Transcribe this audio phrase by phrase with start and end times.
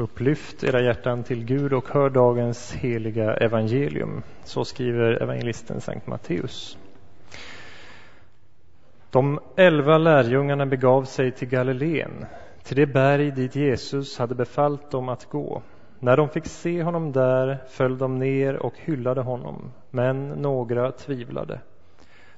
[0.00, 4.22] Upplyft era hjärtan till Gud och hör dagens heliga evangelium.
[4.44, 6.78] Så skriver evangelisten Sankt Matteus.
[9.10, 12.26] De elva lärjungarna begav sig till Galileen,
[12.62, 15.62] till det berg dit Jesus hade befallt dem att gå.
[15.98, 21.60] När de fick se honom där föll de ner och hyllade honom, men några tvivlade.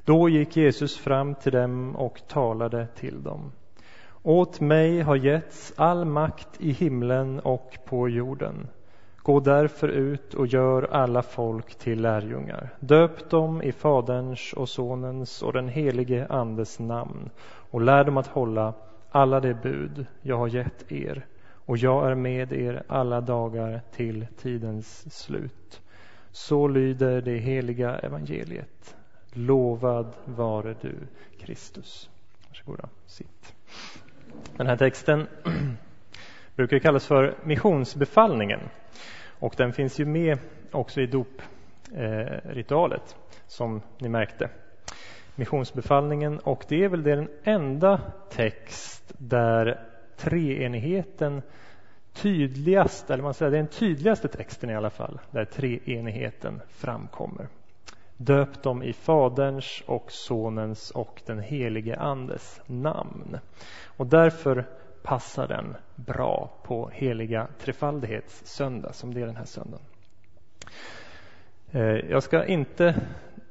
[0.05, 3.53] Då gick Jesus fram till dem och talade till dem.
[4.25, 8.68] Åt mig har getts all makt i himlen och på jorden.
[9.16, 12.75] Gå därför ut och gör alla folk till lärjungar.
[12.80, 17.30] Döp dem i Faderns och Sonens och den helige Andes namn
[17.71, 18.75] och lär dem att hålla
[19.11, 21.27] alla de bud jag har gett er
[21.66, 25.80] och jag är med er alla dagar till tidens slut.
[26.30, 28.96] Så lyder det heliga evangeliet.
[29.32, 30.94] Lovad vare du,
[31.39, 32.11] Kristus.
[32.48, 33.55] Varsågoda, sitt.
[34.56, 35.27] Den här texten
[36.56, 38.61] brukar kallas för missionsbefallningen
[39.39, 40.39] och den finns ju med
[40.70, 43.16] också i dopritualet
[43.47, 44.50] som ni märkte.
[45.34, 48.00] Missionsbefallningen och det är väl den enda
[48.31, 51.42] text där treenigheten
[52.12, 57.48] tydligast, eller man säger den tydligaste texten i alla fall, där treenigheten framkommer.
[58.25, 63.39] Döp dem i Faderns och Sonens och den helige Andes namn.
[63.97, 64.67] Och därför
[65.03, 69.87] passar den bra på heliga trefaldighetssöndag, som det är den här söndagen.
[71.70, 72.95] Eh, jag ska inte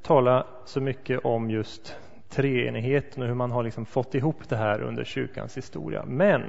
[0.02, 1.98] tala så mycket om just
[2.30, 6.06] treenigheten och hur man har liksom fått ihop det här under kyrkans historia.
[6.06, 6.42] Men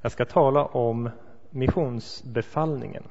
[0.00, 1.10] jag ska tala om
[1.50, 3.04] missionsbefallningen.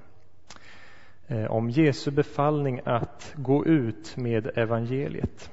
[1.30, 5.52] Eh, om Jesu befallning att gå ut med evangeliet.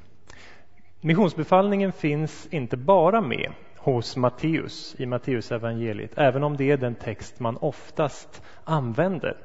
[1.00, 7.41] Missionsbefallningen finns inte bara med hos Matteus i Matteusevangeliet, även om det är den text
[7.41, 9.36] man oftast använder.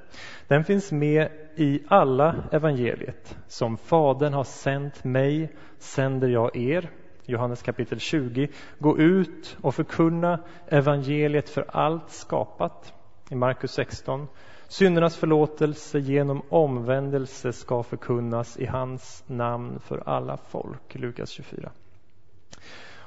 [0.47, 3.37] Den finns med i alla evangeliet.
[3.47, 6.89] Som Fadern har sänt mig sänder jag er.
[7.25, 8.47] Johannes kapitel 20.
[8.79, 12.93] Gå ut och förkunna evangeliet för allt skapat.
[13.31, 14.27] I Markus 16.
[14.67, 20.95] Syndernas förlåtelse genom omvändelse ska förkunnas i hans namn för alla folk.
[20.95, 21.71] Lukas 24.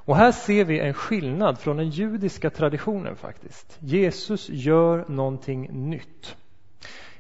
[0.05, 3.79] Och här ser vi en skillnad från den judiska traditionen faktiskt.
[3.81, 6.37] Jesus gör någonting nytt.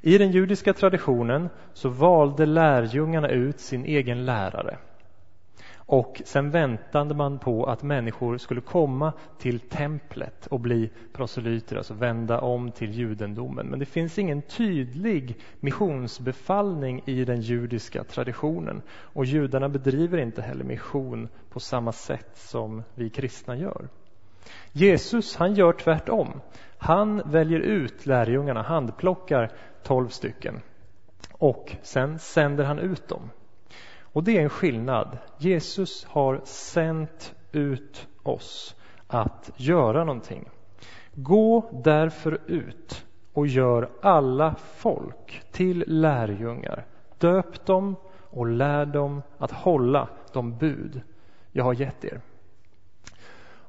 [0.00, 4.78] I den judiska traditionen så valde lärjungarna ut sin egen lärare.
[5.86, 11.94] Och sen väntade man på att människor skulle komma till templet och bli proselyter, alltså
[11.94, 13.66] vända om till judendomen.
[13.66, 18.82] Men det finns ingen tydlig missionsbefallning i den judiska traditionen.
[18.90, 23.88] Och judarna bedriver inte heller mission på samma sätt som vi kristna gör.
[24.72, 26.40] Jesus han gör tvärtom.
[26.78, 29.50] Han väljer ut lärjungarna, handplockar
[29.82, 30.60] tolv stycken
[31.32, 33.30] och sen sänder han ut dem.
[34.12, 35.18] Och det är en skillnad.
[35.38, 40.48] Jesus har sänt ut oss att göra någonting.
[41.14, 46.86] Gå därför ut och gör alla folk till lärjungar.
[47.18, 47.96] Döp dem
[48.30, 51.02] och lär dem att hålla de bud
[51.52, 52.20] jag har gett er.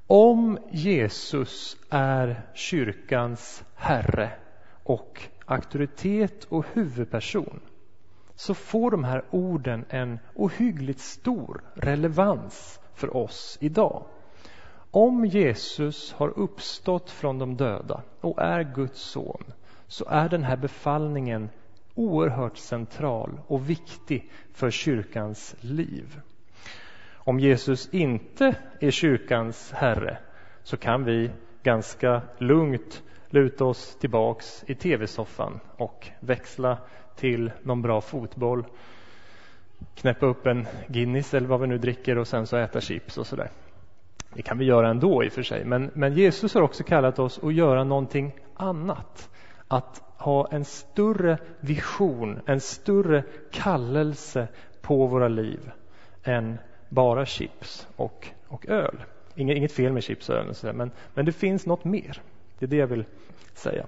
[0.08, 4.32] Om Jesus är kyrkans herre
[4.84, 7.60] och auktoritet och huvudperson
[8.36, 14.04] så får de här orden en ohyggligt stor relevans för oss idag.
[14.92, 19.44] Om Jesus har uppstått från de döda och är Guds son
[19.88, 21.50] så är den här befallningen
[21.96, 26.20] oerhört central och viktig för kyrkans liv.
[27.14, 30.18] Om Jesus inte är kyrkans herre
[30.64, 31.32] så kan vi
[31.64, 36.78] ganska lugnt luta oss tillbaks i tv-soffan och växla
[37.16, 38.66] till någon bra fotboll,
[39.96, 43.28] knäppa upp en Guinness eller vad vi nu dricker och sen så äta chips och
[43.28, 43.50] sådär.
[44.34, 47.20] Det kan vi göra ändå i och för sig, men, men Jesus har också kallat
[47.20, 49.30] oss att göra någonting annat.
[49.68, 54.48] Att ha en större vision, en större kallelse
[54.82, 55.72] på våra liv
[56.24, 56.58] än
[56.90, 59.04] bara chips och, och öl.
[59.36, 62.22] Inget, inget fel med chips och öl, men, men det finns något mer.
[62.60, 63.06] Det är det jag vill
[63.54, 63.86] säga.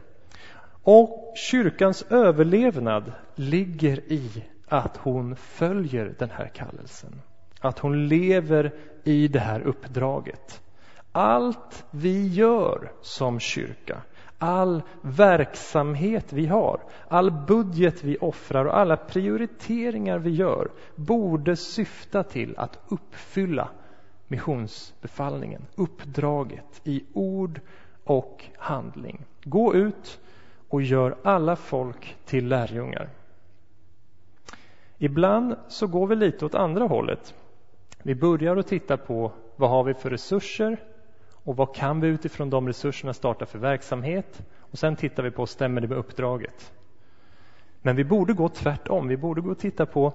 [0.87, 7.21] Och kyrkans överlevnad ligger i att hon följer den här kallelsen.
[7.59, 8.73] Att hon lever
[9.03, 10.61] i det här uppdraget.
[11.11, 14.01] Allt vi gör som kyrka,
[14.37, 22.23] all verksamhet vi har, all budget vi offrar och alla prioriteringar vi gör borde syfta
[22.23, 23.69] till att uppfylla
[24.27, 27.59] missionsbefallningen, uppdraget i ord
[28.03, 29.25] och handling.
[29.43, 30.19] Gå ut
[30.69, 33.09] och gör alla folk till lärjungar.
[34.97, 37.35] Ibland så går vi lite åt andra hållet.
[38.03, 40.83] Vi börjar att titta på vad har vi för resurser
[41.31, 45.45] och vad kan vi utifrån de resurserna starta för verksamhet och sen tittar vi på,
[45.45, 46.73] stämmer det med uppdraget?
[47.81, 49.07] Men vi borde gå tvärtom.
[49.07, 50.13] Vi borde gå och titta på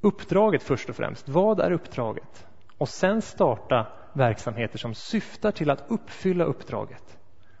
[0.00, 1.28] uppdraget först och främst.
[1.28, 2.46] Vad är uppdraget?
[2.78, 7.17] Och sen starta verksamheter som syftar till att uppfylla uppdraget.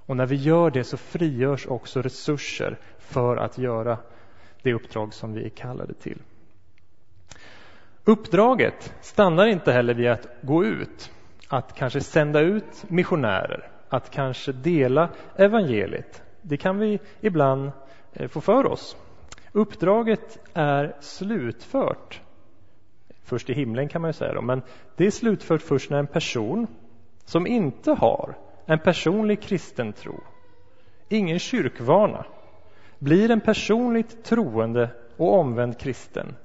[0.08, 3.98] Och när vi gör det så frigörs också resurser för att göra
[4.62, 6.22] det uppdrag som vi är kallade till.
[8.04, 11.12] Uppdraget stannar inte heller vid att gå ut,
[11.48, 16.22] att kanske sända ut missionärer, att kanske dela evangeliet.
[16.42, 17.72] Det kan vi ibland
[18.12, 18.96] eh, få för oss.
[19.52, 22.20] Uppdraget är slutfört.
[23.22, 24.62] Först i himlen kan man ju säga då, men
[24.96, 26.66] det är slutfört först när en person
[27.24, 30.20] som inte har en personlig kristen tro,
[31.08, 32.24] ingen kyrkvana,
[32.98, 36.36] blir en personligt troende och omvänd kristen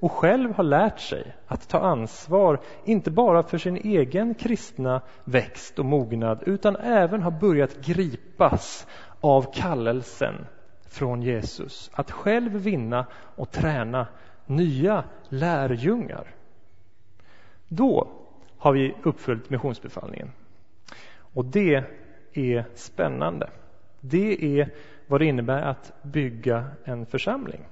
[0.00, 5.78] och själv har lärt sig att ta ansvar, inte bara för sin egen kristna växt
[5.78, 8.86] och mognad, utan även har börjat gripas
[9.20, 10.46] av kallelsen
[10.86, 13.06] från Jesus att själv vinna
[13.36, 14.06] och träna
[14.46, 16.34] nya lärjungar.
[17.68, 18.08] Då
[18.58, 20.30] har vi uppfyllt missionsbefallningen.
[21.34, 21.84] Och det
[22.32, 23.50] är spännande.
[24.00, 24.74] Det är
[25.06, 27.68] vad det innebär att bygga en församling.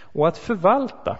[0.00, 1.18] Och att förvalta.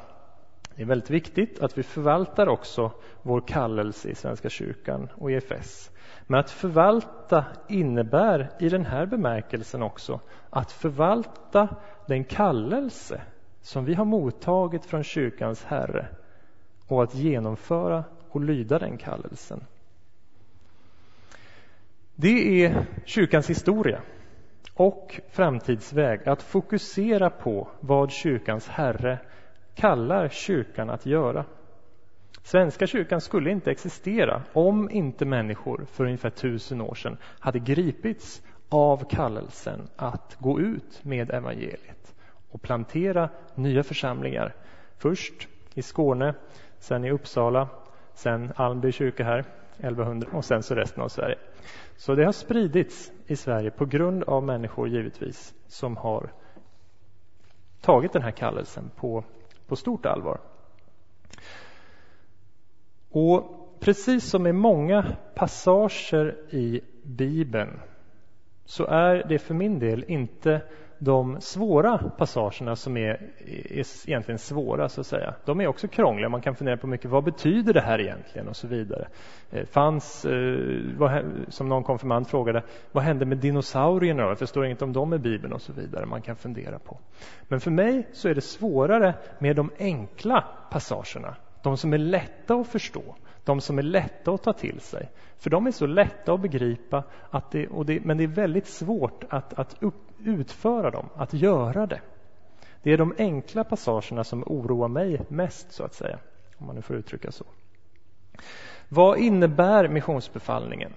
[0.77, 5.91] Det är väldigt viktigt att vi förvaltar också vår kallelse i Svenska kyrkan och EFS.
[6.27, 10.21] Men att förvalta innebär i den här bemärkelsen också
[10.51, 11.69] att förvalta
[12.07, 13.23] den kallelse
[13.61, 16.07] som vi har mottagit från kyrkans Herre
[16.89, 19.65] och att genomföra och lyda den kallelsen.
[22.23, 24.01] Det är kyrkans historia
[24.75, 29.19] och framtidsväg att fokusera på vad kyrkans Herre
[29.75, 31.45] kallar kyrkan att göra.
[32.43, 38.43] Svenska kyrkan skulle inte existera om inte människor för ungefär tusen år sedan hade gripits
[38.69, 42.15] av kallelsen att gå ut med evangeliet
[42.51, 44.55] och plantera nya församlingar.
[44.99, 46.35] Först i Skåne,
[46.79, 47.69] sen i Uppsala,
[48.15, 49.45] sen Almby kyrka här
[49.79, 51.39] 1100 och sen så resten av Sverige.
[51.97, 56.33] Så det har spridits i Sverige på grund av människor givetvis som har
[57.81, 59.25] tagit den här kallelsen på,
[59.67, 60.41] på stort allvar.
[63.11, 67.81] Och precis som i många passager i Bibeln
[68.65, 70.63] så är det för min del inte
[71.05, 73.21] de svåra passagerna som är,
[73.69, 75.35] är egentligen svåra, så att säga.
[75.45, 76.29] De är också krångliga.
[76.29, 77.11] Man kan fundera på mycket.
[77.11, 78.49] Vad betyder det här egentligen?
[78.49, 79.09] Och så vidare.
[79.51, 80.59] Eh, fanns, eh,
[80.99, 82.63] vad, som någon konfirmand frågade,
[82.93, 84.23] vad hände med dinosaurierna?
[84.23, 86.07] Jag förstår inget om dem i Bibeln och så vidare.
[86.07, 86.99] Man kan fundera på.
[87.49, 91.37] Men för mig så är det svårare med de enkla passagerna.
[91.63, 93.03] De som är lätta att förstå
[93.45, 95.11] de som är lätta att ta till sig.
[95.37, 99.25] För de är så lätta att begripa, att det, det, men det är väldigt svårt
[99.29, 99.95] att, att upp,
[100.25, 102.01] utföra dem, att göra det.
[102.83, 106.19] Det är de enkla passagerna som oroar mig mest, så att säga,
[106.59, 107.45] om man nu får uttrycka så.
[108.89, 110.93] Vad innebär missionsbefallningen?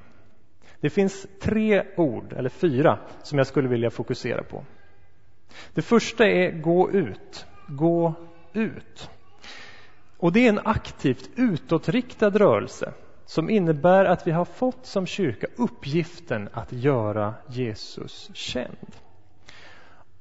[0.80, 4.64] Det finns tre ord, eller fyra, som jag skulle vilja fokusera på.
[5.74, 7.46] Det första är gå ut.
[7.68, 8.14] Gå
[8.54, 9.10] ut.
[10.18, 12.94] Och det är en aktivt utåtriktad rörelse
[13.26, 18.96] som innebär att vi har fått som kyrka uppgiften att göra Jesus känd.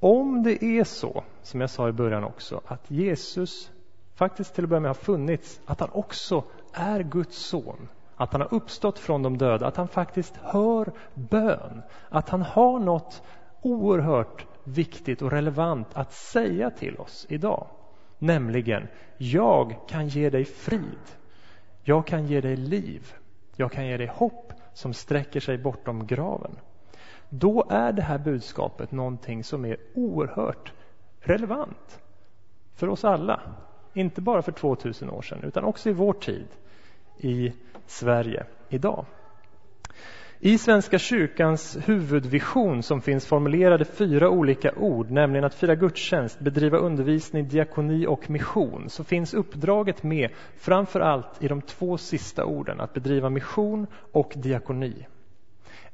[0.01, 3.71] Om det är så, som jag sa i början också, att Jesus
[4.15, 8.41] faktiskt till att börja med har funnits, att han också är Guds son, att han
[8.41, 13.23] har uppstått från de döda, att han faktiskt hör bön, att han har något
[13.63, 17.67] oerhört viktigt och relevant att säga till oss idag.
[18.25, 18.89] Nämligen,
[19.19, 20.99] jag kan ge dig frid.
[21.83, 23.13] Jag kan ge dig liv.
[23.57, 26.57] Jag kan ge dig hopp som sträcker sig bortom graven.
[27.29, 30.73] Då är det här budskapet någonting som är oerhört
[31.21, 32.01] relevant
[32.75, 33.41] för oss alla.
[33.93, 36.49] Inte bara för 2000 år sedan, utan också i vår tid
[37.17, 37.53] i
[37.87, 39.05] Sverige idag.
[40.47, 46.79] I Svenska kyrkans huvudvision som finns formulerade fyra olika ord, nämligen att fira gudstjänst, bedriva
[46.79, 52.81] undervisning, diakoni och mission, så finns uppdraget med framför allt i de två sista orden,
[52.81, 55.07] att bedriva mission och diakoni.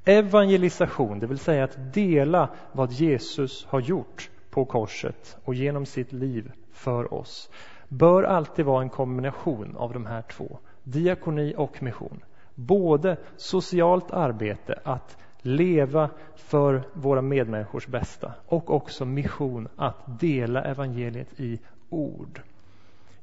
[0.04, 6.12] Evangelisation, det vill säga att dela vad Jesus har gjort på korset och genom sitt
[6.12, 7.50] liv för oss,
[7.88, 12.20] bör alltid vara en kombination av de här två, diakoni och mission
[12.66, 21.40] både socialt arbete, att leva för våra medmänniskors bästa och också mission att dela evangeliet
[21.40, 22.40] i ord.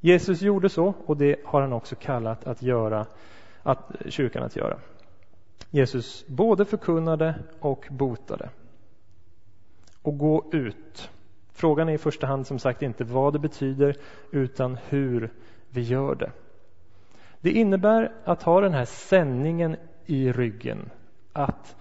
[0.00, 3.06] Jesus gjorde så och det har han också kallat att göra,
[3.62, 4.78] att, eh, kyrkan att göra.
[5.70, 8.50] Jesus både förkunnade och botade.
[10.02, 11.10] Och gå ut.
[11.52, 13.96] Frågan är i första hand som sagt inte vad det betyder
[14.30, 15.30] utan hur
[15.70, 16.32] vi gör det.
[17.40, 19.76] Det innebär att ha den här sändningen
[20.06, 20.90] i ryggen.
[21.32, 21.76] Att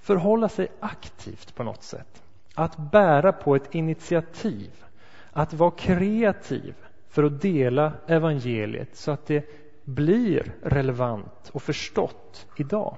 [0.00, 2.22] förhålla sig aktivt på något sätt.
[2.54, 4.70] Att bära på ett initiativ.
[5.32, 6.74] Att vara kreativ
[7.08, 9.44] för att dela evangeliet så att det
[9.84, 12.96] blir relevant och förstått idag.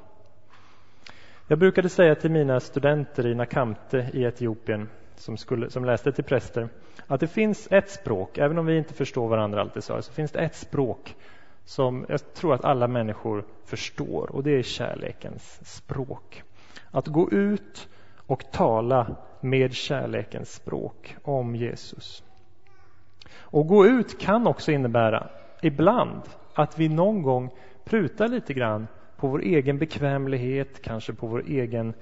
[1.46, 6.24] Jag brukade säga till mina studenter i Nakamte i Etiopien som, skulle, som läste till
[6.24, 6.68] präster
[7.06, 10.38] att det finns ett språk, även om vi inte förstår varandra alltid så, finns det
[10.38, 11.16] ett språk
[11.70, 16.42] som jag tror att alla människor förstår och det är kärlekens språk.
[16.90, 17.88] Att gå ut
[18.26, 22.24] och tala med kärlekens språk om Jesus.
[23.32, 25.30] Och gå ut kan också innebära
[25.62, 26.22] ibland
[26.54, 27.50] att vi någon gång
[27.84, 28.86] prutar lite grann
[29.16, 31.94] på vår egen bekvämlighet, kanske på vår egen,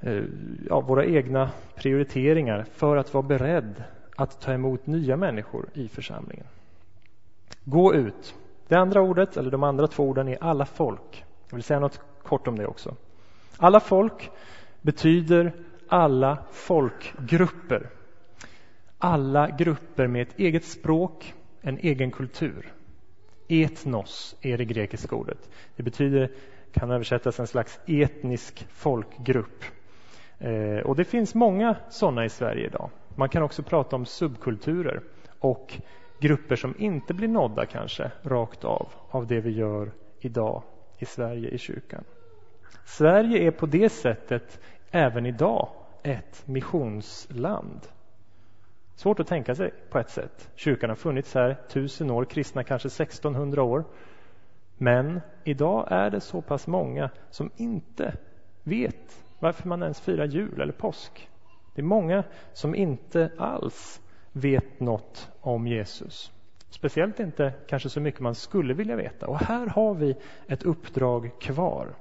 [0.00, 0.22] eh,
[0.68, 3.84] ja, våra egna prioriteringar för att vara beredd
[4.16, 6.46] att ta emot nya människor i församlingen.
[7.64, 8.34] Gå ut.
[8.68, 11.24] Det andra ordet, eller de andra två orden, är alla folk.
[11.48, 12.94] Jag vill säga något kort om det också.
[13.56, 14.30] Alla folk
[14.80, 15.52] betyder
[15.88, 17.90] alla folkgrupper.
[18.98, 22.72] Alla grupper med ett eget språk, en egen kultur.
[23.48, 25.50] Etnos är det grekiska ordet.
[25.76, 26.30] Det betyder,
[26.72, 29.64] kan översättas en slags etnisk folkgrupp.
[30.38, 32.90] Eh, och det finns många sådana i Sverige idag.
[33.14, 35.02] Man kan också prata om subkulturer
[35.38, 35.80] och
[36.18, 40.62] grupper som inte blir nådda kanske rakt av av det vi gör idag
[40.98, 42.04] i Sverige i kyrkan.
[42.84, 44.60] Sverige är på det sättet
[44.90, 45.68] även idag
[46.02, 47.80] ett missionsland.
[48.94, 50.50] Svårt att tänka sig på ett sätt.
[50.54, 53.84] Kyrkan har funnits här tusen år, kristna kanske 1600 år.
[54.76, 58.16] Men idag är det så pass många som inte
[58.62, 61.28] vet varför man ens firar jul eller påsk.
[61.74, 64.00] Det är många som inte alls
[64.40, 66.32] vet något om Jesus.
[66.70, 69.26] Speciellt inte kanske så mycket man skulle vilja veta.
[69.26, 70.16] Och här har vi
[70.48, 71.94] ett uppdrag kvar.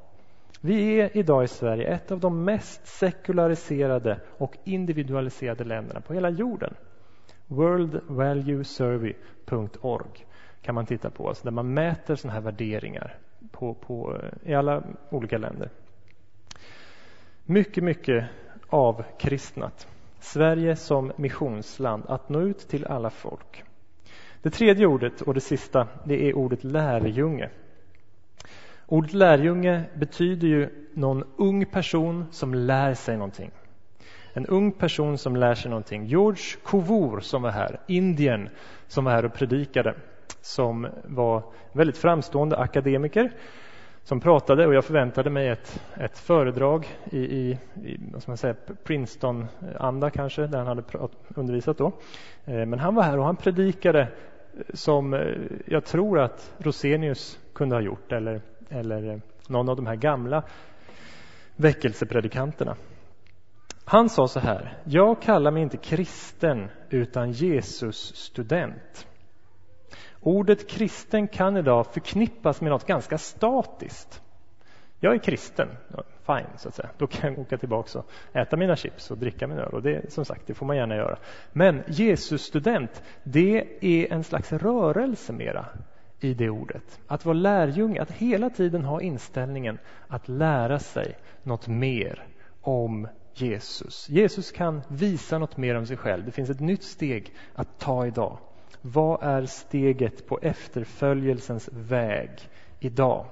[0.61, 6.29] Vi är idag i Sverige ett av de mest sekulariserade och individualiserade länderna på hela
[6.29, 6.73] jorden.
[7.47, 10.25] Worldvaluesurvey.org
[10.61, 13.17] kan man titta på, alltså där man mäter sådana här värderingar
[13.51, 15.69] på, på, eh, i alla olika länder.
[17.45, 18.25] Mycket, mycket
[18.69, 19.87] avkristnat.
[20.19, 23.63] Sverige som missionsland, att nå ut till alla folk.
[24.41, 27.49] Det tredje ordet och det sista, det är ordet lärjunge.
[28.85, 33.51] Ordet lärjunge betyder ju någon ung person som lär sig någonting.
[34.33, 36.05] En ung person som lär sig någonting.
[36.05, 38.49] George Kovor som var här, Indien,
[38.87, 39.95] som var här och predikade,
[40.41, 43.31] som var väldigt framstående akademiker
[44.07, 48.37] som pratade och jag förväntade mig ett, ett föredrag i, i, i vad ska man
[48.37, 50.83] säga, Princeton-anda kanske, där han hade
[51.35, 51.91] undervisat då.
[52.45, 54.07] Eh, men han var här och han predikade
[54.73, 55.19] som eh,
[55.65, 60.43] jag tror att Rosenius kunde ha gjort eller, eller eh, någon av de här gamla
[61.55, 62.75] väckelsepredikanterna.
[63.85, 69.07] Han sa så här, jag kallar mig inte kristen utan Jesus student.
[70.21, 74.21] Ordet kristen kan idag förknippas med något ganska statiskt.
[74.99, 75.69] Jag är kristen,
[76.25, 76.89] fine, så att säga.
[76.97, 79.73] Då kan jag åka tillbaka och äta mina chips och dricka min öl.
[79.73, 81.17] Och det, som sagt, det får man gärna göra.
[81.53, 85.65] Men 'Jesusstudent' det är en slags rörelse mera
[86.19, 86.99] i det ordet.
[87.07, 92.27] Att vara lärjunge, att hela tiden ha inställningen att lära sig något mer
[92.61, 94.09] om Jesus.
[94.09, 96.25] Jesus kan visa något mer om sig själv.
[96.25, 98.37] Det finns ett nytt steg att ta idag.
[98.93, 102.29] Vad är steget på efterföljelsens väg
[102.79, 103.25] idag?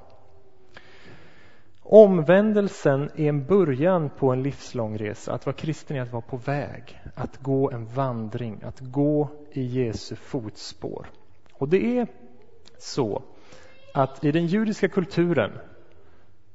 [1.81, 5.33] Omvändelsen är en början på en livslång resa.
[5.33, 9.61] Att vara kristen är att vara på väg, att gå en vandring, att gå i
[9.61, 11.07] Jesu fotspår.
[11.53, 12.07] Och det är
[12.77, 13.23] så
[13.93, 15.51] att i den judiska kulturen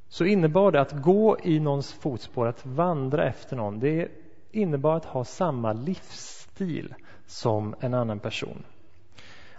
[0.08, 4.08] så innebar det att gå i någons fotspår, att vandra efter någon, det
[4.50, 6.94] innebar att ha samma livsstil
[7.26, 8.64] som en annan person.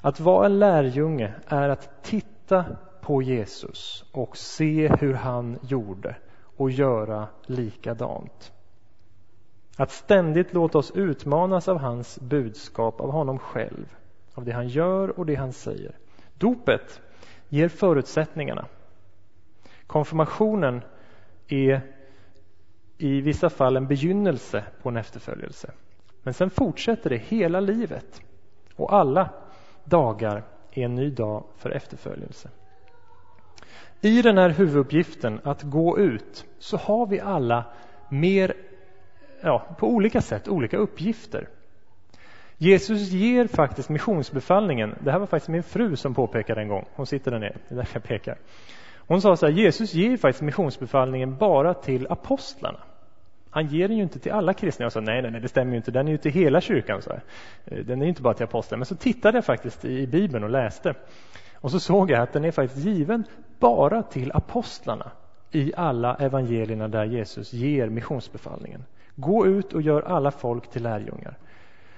[0.01, 2.65] Att vara en lärjunge är att titta
[3.01, 6.15] på Jesus och se hur han gjorde
[6.57, 8.53] och göra likadant.
[9.77, 13.95] Att ständigt låta oss utmanas av hans budskap, av honom själv,
[14.33, 15.97] av det han gör och det han säger.
[16.33, 17.01] Dopet
[17.49, 18.65] ger förutsättningarna.
[19.87, 20.81] Konfirmationen
[21.47, 21.81] är
[22.97, 25.71] i vissa fall en begynnelse på en efterföljelse.
[26.23, 28.21] Men sen fortsätter det hela livet
[28.75, 29.29] och alla
[29.83, 32.49] dagar är en ny dag för efterföljelse.
[34.01, 37.65] I den här huvuduppgiften att gå ut så har vi alla
[38.09, 38.53] mer,
[39.41, 41.47] ja, på olika sätt olika uppgifter.
[42.57, 44.95] Jesus ger faktiskt missionsbefallningen.
[44.99, 46.85] Det här var faktiskt min fru som påpekade en gång.
[46.93, 48.37] Hon sitter där nere, det är därför jag pekar.
[49.07, 52.79] Hon sa så här, Jesus ger faktiskt missionsbefallningen bara till apostlarna.
[53.51, 54.85] Han ger den ju inte till alla kristna.
[54.85, 55.91] Jag sa nej, nej, nej, det stämmer ju inte.
[55.91, 57.01] Den är ju till hela kyrkan.
[57.01, 57.21] Så här.
[57.65, 58.79] Eh, den är inte bara till apostlarna.
[58.79, 60.93] Men så tittade jag faktiskt i Bibeln och läste.
[61.55, 63.23] Och så såg jag att den är faktiskt given
[63.59, 65.11] bara till apostlarna
[65.51, 68.85] i alla evangelierna där Jesus ger missionsbefallningen.
[69.15, 71.37] Gå ut och gör alla folk till lärjungar.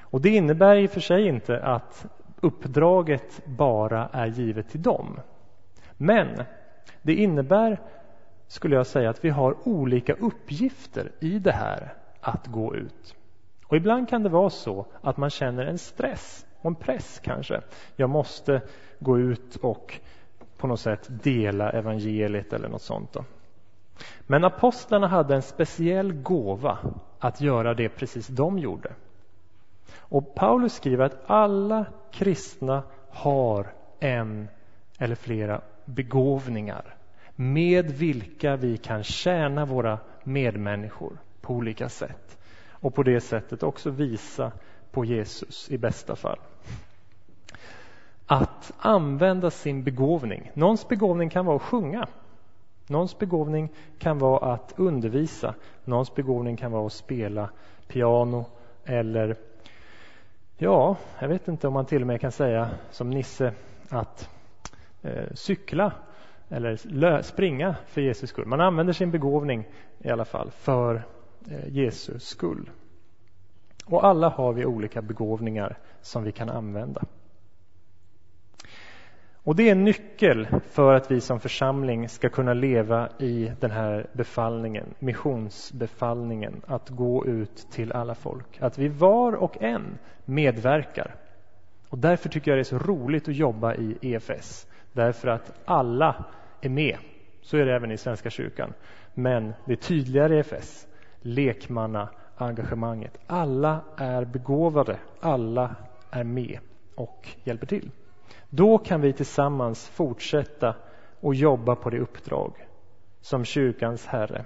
[0.02, 2.06] Och det innebär i och för sig inte att
[2.42, 5.20] uppdraget bara är givet till dem.
[5.98, 6.44] Men
[7.02, 7.80] det innebär,
[8.54, 13.16] skulle jag säga, att vi har olika uppgifter i det här att gå ut.
[13.68, 17.62] Och ibland kan det vara så att man känner en stress och en press kanske.
[17.96, 18.62] Jag måste
[19.00, 20.00] gå ut och
[20.58, 23.14] på något sätt dela evangeliet eller något sånt.
[23.14, 23.26] Då.
[24.28, 26.78] Men apostlarna hade en speciell gåva
[27.20, 28.94] att göra det precis de gjorde.
[29.98, 34.48] Och Paulus skriver att alla kristna har en
[35.00, 36.96] eller flera begåvningar
[37.36, 42.38] med vilka vi kan tjäna våra medmänniskor på olika sätt
[42.70, 44.52] och på det sättet också visa
[44.92, 46.40] på Jesus i bästa fall.
[48.26, 50.52] Att använda sin begåvning.
[50.54, 52.08] Någons begåvning kan vara att sjunga.
[52.88, 55.56] Någons begåvning kan vara att undervisa.
[55.86, 57.50] Någons begåvning kan vara att spela
[57.88, 58.46] piano
[58.86, 59.38] eller
[60.58, 63.54] ja, jag vet inte om man till och med kan säga som Nisse
[63.90, 64.30] att
[65.02, 65.92] eh, cykla
[66.54, 68.46] eller springa för Jesus skull.
[68.46, 69.68] Man använder sin begåvning
[70.00, 71.04] i alla fall för
[71.68, 72.70] Jesu Jesus skull.
[73.86, 77.02] Och alla har vi olika begåvningar som vi kan använda.
[79.46, 83.72] Och det är en nyckel för att vi som församling ska kunna leva i den
[83.72, 88.62] här befallningen, missionsbefallningen, att gå ut till alla folk.
[88.62, 91.16] Att vi var och en medverkar.
[91.90, 94.68] Och därför tycker jag det är så roligt att jobba i EFS.
[94.94, 96.26] Därför att alla
[96.66, 96.98] är med.
[97.42, 98.74] Så är det även i Svenska kyrkan.
[99.14, 100.88] Men det är tydligare i EFS.
[101.22, 103.18] Lekmanna engagemanget.
[103.28, 104.98] Alla är begåvade.
[105.20, 105.76] Alla
[106.12, 106.60] är med
[106.96, 107.92] och hjälper till.
[108.50, 110.76] Då kan vi tillsammans fortsätta
[111.20, 112.54] och jobba på det uppdrag
[113.22, 114.46] som kyrkans Herre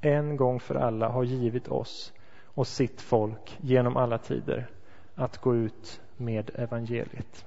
[0.00, 2.12] en gång för alla har givit oss
[2.44, 4.70] och sitt folk genom alla tider
[5.14, 7.46] att gå ut med evangeliet.